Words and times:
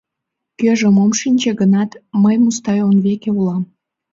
Кӧжым 0.59 0.95
ом 1.03 1.11
шинче 1.19 1.51
гынат, 1.59 1.91
мый 2.21 2.35
Мустай 2.43 2.79
он 2.89 2.97
веке 3.05 3.29
улам. 3.39 3.63